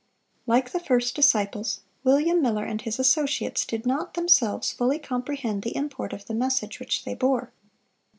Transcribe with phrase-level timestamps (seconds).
[0.47, 5.75] Like the first disciples, William Miller and his associates did not, themselves, fully comprehend the
[5.75, 7.51] import of the message which they bore.